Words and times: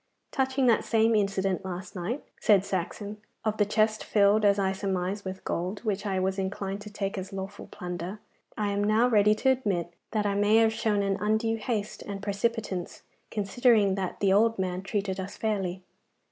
'Touching 0.31 0.65
that 0.65 0.83
same 0.83 1.13
incident 1.13 1.63
last 1.63 1.95
night,' 1.95 2.23
said 2.39 2.65
Saxon, 2.65 3.17
'of 3.45 3.57
the 3.57 3.67
chest 3.67 4.03
filled, 4.03 4.43
as 4.43 4.57
I 4.57 4.71
surmise, 4.71 5.23
with 5.23 5.43
gold, 5.43 5.81
which 5.83 6.07
I 6.07 6.19
was 6.19 6.39
inclined 6.39 6.81
to 6.81 6.89
take 6.89 7.19
as 7.19 7.31
lawful 7.31 7.67
plunder, 7.67 8.17
I 8.57 8.69
am 8.71 8.83
now 8.83 9.07
ready 9.07 9.35
to 9.35 9.49
admit 9.51 9.93
that 10.09 10.25
I 10.25 10.33
may 10.33 10.55
have 10.55 10.73
shown 10.73 11.03
an 11.03 11.17
undue 11.17 11.57
haste 11.57 12.01
and 12.01 12.19
precipitance, 12.19 13.03
considering 13.29 13.93
that 13.93 14.21
the 14.21 14.33
old 14.33 14.57
man 14.57 14.81
treated 14.81 15.19
us 15.19 15.37
fairly. 15.37 15.83